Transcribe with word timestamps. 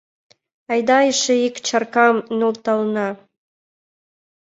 Айда 0.71 0.97
эше 1.09 1.35
ик 1.47 1.55
чаркам 1.67 2.15
нӧлталына. 2.37 3.07